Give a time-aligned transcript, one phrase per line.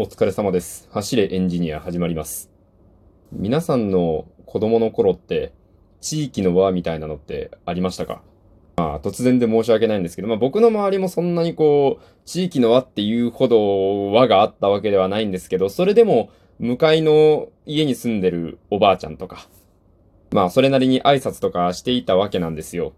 [0.00, 0.88] お疲れ様です。
[0.92, 2.52] 走れエンジニア始まります。
[3.32, 5.52] 皆さんの子供の頃って、
[6.00, 8.22] 地域の輪みたいなのってありましたか？
[8.76, 16.30] まあ、突然で申し訳ないんですけど、まあ僕の周りもそんなにこう、地域の輪っていうほど輪があったわけではないんですけど、それでも、
[16.60, 19.48] 向かいの家に住んでるおばあちゃんとか、
[20.30, 22.92] まあそれなりに挨拶とかしていたわけなんですよ。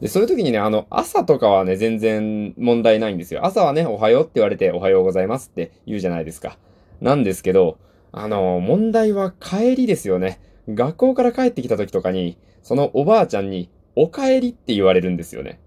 [0.00, 3.44] で、そういう時にね、あの、朝とかはね、全然問題ないんですよ。
[3.44, 6.56] 朝はね、おはようって言われて、おはようございますって言うじゃないですか。
[7.00, 7.78] なんですけど、
[8.12, 10.40] あの、問題は帰りですよね。
[10.68, 15.58] 学校から帰ってきた時とかに、そのおばあちゃんに、お帰りって言われるんですよね。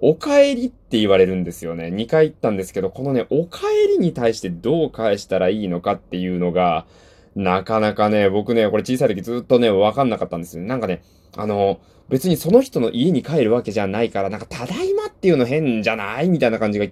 [0.00, 1.86] お帰りって言われるんですよね。
[1.86, 6.86] 2回言ったんですけど、このね、お帰りに対してどう返したらいいのかっていうのが、
[7.38, 10.64] なかなかね、僕ね、これ小さい時ずっとね、わかんなかったんですよ。
[10.64, 11.02] なんかね、
[11.36, 11.78] あの、
[12.08, 16.86] 別にその人の家に帰るわけじゃないから、なんか、ただいまっていうの変じゃないみたいな感じが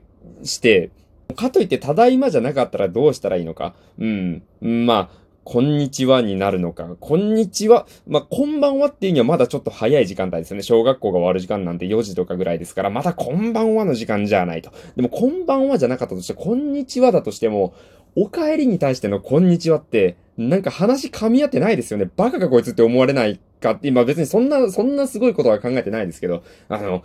[0.44, 0.90] して、
[1.34, 3.74] かといって、ただいまじゃなかったらどうしたらいいのか。
[3.98, 4.42] うん。
[4.60, 6.96] まあ、こんにちはになるのか。
[7.00, 7.88] こんにちは。
[8.06, 10.62] まあ、こんばんはっていうにはまだちょっと早い時間帯ですよね。
[10.62, 14.70] 小学校が終わる時間なんて4時とかぐらいですから、またこんばんはの時間じゃないと。
[14.94, 17.74] でも、こんばんはじゃなかったとして、こんにちはだとしても、
[18.18, 22.10] お帰りに対してのこんにちはって、なんか話噛み合ってないですよね。
[22.16, 27.04] バカかこいつって思われないかって、今別にそんな、そんなすごいことは考えてないですけど、あの、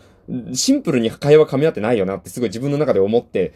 [0.54, 3.52] シンプルに会話噛み合ってないよなってすごい自分の中で思って、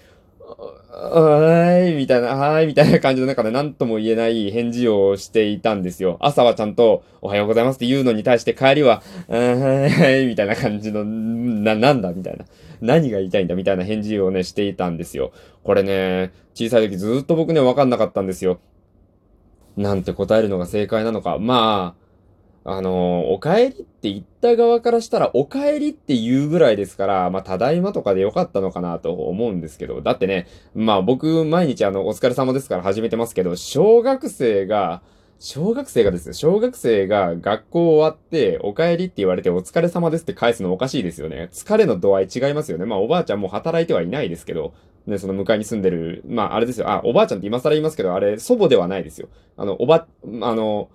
[0.48, 6.18] はーい、みたいな、はーい、みたいな感じの中で何とも言えない返事をしていたんですよ。
[6.22, 12.46] 朝はちゃんと、おはようございますって言うのに対して帰りは、はーい、みたいな感じの、な、なんだみたいな。
[12.82, 15.32] 何が言いたいんだみたいな返事をね、していたんですよ。
[15.64, 18.60] これね、小さい時ずっと僕ね、わかんなかったんですよ。
[19.76, 21.38] なんて答えるのが正解なのか。
[21.40, 22.05] まあ、
[22.68, 35.04] あの、お帰りって言った側からしたら、お帰りって言うぐらいですから、まあ、ただいまとかでよかったのかなと思うんですけど、だってね、まあ僕、毎日あの、お疲れ様ですから始めてますけど、小学生が、
[35.38, 41.50] 小学生がですよ、小学生が学校終わって、お帰りって言われて、お疲れ様ですって返すのおかしいですよね。
[41.52, 42.86] 疲れの度合い違いますよね。
[42.86, 44.74] まあおばあちゃんも働いてはいないですけど、
[45.06, 49.28] ね、その向かいに住んでる、まああれですよ、あ、おばあちゃんって今更言いますけど、あれ、祖母ではないですよ。
[49.56, 50.90] あの、おば、あの、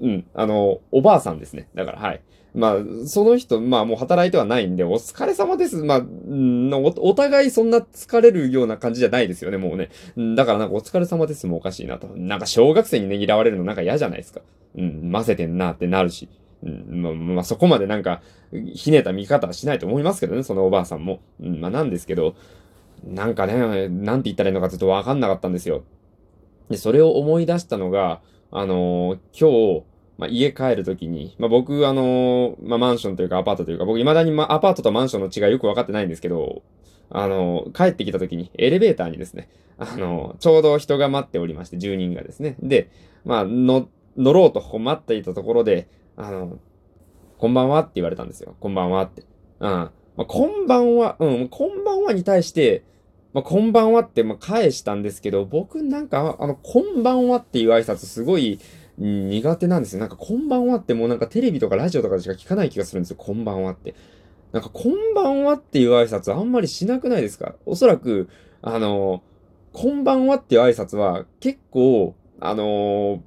[0.00, 1.68] うん、あの、おばあさんですね。
[1.74, 2.20] だから、はい。
[2.54, 5.82] まあ、その人、まあもう働いてはないんで、お疲れ様です。
[5.82, 9.90] まあ、お、お互いそんな疲れるような感じじゃないですよね、もうね。
[10.36, 12.08] だからなんかお疲れ様ですもおかしいなと。
[12.14, 14.40] なんか小学生にねぎらわれるのなんか嫌じゃないですか。
[14.76, 16.28] うん、混ぜてんなってなるし。
[16.62, 18.22] うん、まあ、そこまでなんか、
[18.74, 21.20] ひねた見方はしないと思いますけどね、そのおばあさんも。
[21.40, 22.36] うん、まあなんですけど、
[23.04, 25.82] なんかね、なんて言ったらいいのかちょっとわかんなかったんですよ。
[26.70, 29.84] で、それを思い出したのが、あのー今日、
[30.16, 36.62] まあ、家帰るときに、まあ、僕、あのーまあ、マンションというかアパートというか、僕未だに、ま、アパートとマンションの違いよくわかってないんですけど、
[37.10, 42.56] あのー帰ってきたときに、エレベーターにですね、あのーちょうど人が待っておりまして、住人がですね。
[42.60, 42.90] で、
[43.24, 46.58] まあ、の、乗ろうと待っていたところで、あの
[47.38, 48.54] こんばんはって言われたんですよ。
[48.60, 49.22] こんばんはって。
[49.60, 49.68] うん。
[49.68, 52.84] まあ、こんばんは、うん、こんばんはに対して、
[53.34, 58.60] まあ、こんばんはって、まあ、返したんですけど、僕なんか、あの、こんばんはっていう挨拶すごい
[58.96, 60.00] 苦手なんですよ。
[60.00, 63.16] なんか、こんばんはってもうなんかテレビとかラジオとかでしか聞かない気がするんですよ。
[63.18, 63.96] こんばんはって。
[64.52, 67.56] なんか、こんばんはっていう挨拶あんまりしなくないですか？
[67.66, 68.28] おそらく、
[68.62, 69.20] あの、
[69.72, 73.20] こんばんはっていう挨拶は結構、あの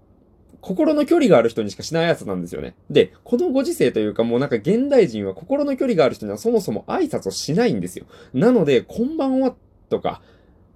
[0.62, 2.75] 心の距離がある人にしかしないやつなんですよね。
[2.89, 8.06] で、このご時世というかもうなんか現代人は心の距離がある人にはそもそも挨拶をしないんですよ。
[8.34, 10.21] なので、こんばんはってとか、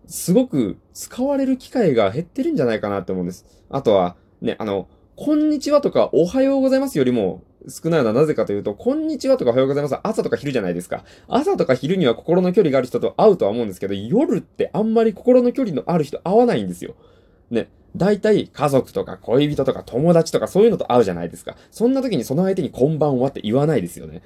[0.08, 3.46] すごく使われる機会が減ってるんじゃないかなって思うんです。
[3.70, 11.04] あとは、ね、あの、こんにちはとかおはようございますよりも少ないのはなぜかというと、こんにちはとかおはようございます朝とか昼じゃないですか。
[11.28, 16.96] 朝とか昼には心の距離がある人と会うとは思うんですけど、夜ってあんまり心の距離のある人会わないんですよ。
[17.52, 17.70] ね。
[17.96, 21.56] 大体家族とか恋人とか友達とかそういうのと会うじゃないですか。
[21.70, 24.24] そんな時にその相手にこんばんはって言わないですよね。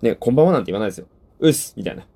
[0.00, 1.06] ね、こんばんはなんて言わないですよ。
[1.38, 2.06] うっすみたいな。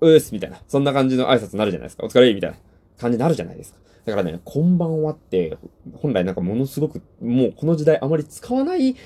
[0.00, 0.60] うっすみたいな。
[0.68, 2.04] そんな感じの挨拶になるじゃないですか。
[2.04, 2.56] お疲れみたいな
[2.98, 3.78] 感じになるじゃないですか。
[4.04, 5.58] だからね、こんばんはって、
[5.94, 8.96] 本来なんかものすごく、もうこの時代あまり使わない言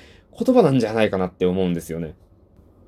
[0.55, 2.15] 葉なんじゃないかなって思うんですよね。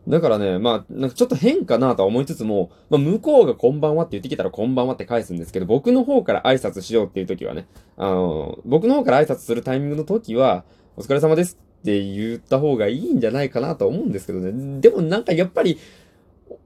[0.08, 7.66] だからね、まあ、なんかちょっと変かなとは思いつつも、まあ、向こうがこんばんはって言ってきたらこんばんはって返すんですけど、僕の方から挨拶しようっていう時はね、
[7.96, 10.64] あの、僕の方から挨拶するタイミングの時は、
[10.96, 14.80] お疲れ様ですって言った方がいいんじゃないかなと思うんですけどね。
[14.80, 15.78] でもなんかやっぱり、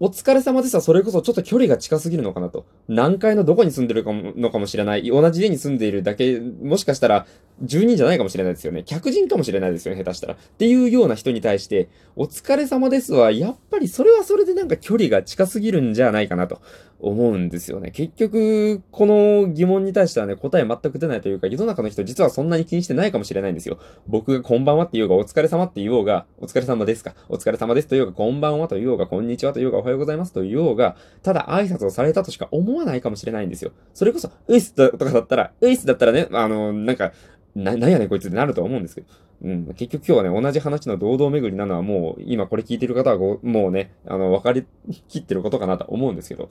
[0.02, 2.64] お疲れ様ですはそれこそちょっと距離が近すぎるのかなと。
[2.88, 5.06] 何階のどこに住んでるかものかもしれない。
[5.06, 7.26] 同じ家に住んでいるだけ、もしかしたら
[7.60, 8.82] 住人じゃないかもしれないですよね。
[8.82, 10.34] 客人かもしれないですよね、下手したら。
[10.34, 16.62] っていうような人に対して、お疲れ様ですは、やっぱりそれはそれでなんか距離が近すぎるんじゃないかなと
[17.02, 17.90] 思うんですよね。
[17.90, 23.78] 結局、この疑問に対してはね、答え全く出ないというか、世の中の人実はそんなに気にしてないかもしれないんですよ。
[24.06, 27.14] 僕がこんばんはって言おうが、お疲れ様って言おうが、お疲れ様ですか。
[27.28, 33.72] お疲れ様ですと言おうが、こんばんはと言おうが、こんにちはと言おうが、おはようございますと言おうが、ただ挨拶をされたとしか思わないかもしれないんですよ。
[33.94, 37.12] それこそ、ウイスとかだったら、ウイスだったらね、あの、なんか、
[37.54, 39.06] な、なんやねんこいつってなると思うんですけど。
[39.42, 39.66] うん。
[39.74, 44.64] 結局今日はね、同じ話の堂々巡りなのはもう、今これ聞いてる方はごもうね、あの、分かり
[45.08, 46.48] きってることかなと思うんですけど。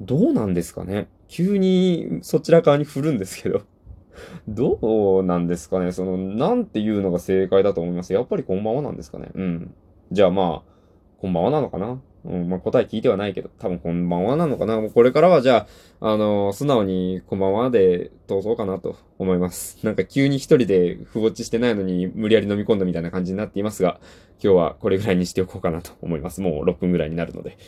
[0.00, 1.08] どうなんですかね？
[1.28, 3.62] 急にそちら側に振るんですけど。
[4.48, 5.92] どうなんですかね？
[5.92, 8.12] その、なんていうのが正解だと思います？
[8.12, 9.28] やっぱりこんばんはなんですかね？
[9.34, 9.74] うん。
[10.12, 10.72] じゃあまあ、
[11.20, 12.00] こんばんはなのかな？
[12.24, 14.80] うん、まあ答え聞いてはないけど、多分こんばんはなのかな？
[14.80, 15.66] もうこれからはじゃ
[16.00, 19.78] あ、あのー、素直にこんばんはで通そうかなと思います。
[19.84, 24.00] なんか急に一人でふぼっちしてないのに無理やり飲み込んだみたいな感じになっていますが、
[24.42, 26.40] 今日はこれぐらいにしておこうかなと思います。
[26.40, 27.58] もう6分ぐらいになるので。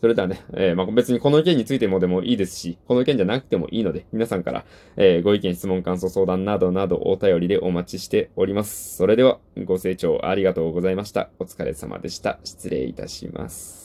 [0.00, 4.64] それではね、えー、まあ、別にこの件についてもでもいいですし、この意見じゃなくてもいいので、皆さんから、
[4.96, 8.96] えー、ご意見、質問、感想、相談などなどお便りでお待ちしております。
[8.96, 11.30] それでは、ご清聴ありがとうございました。
[11.38, 12.38] お疲れ様でした。
[12.44, 13.83] 失礼いたします。